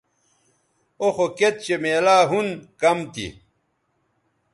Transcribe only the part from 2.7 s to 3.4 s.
کم تھی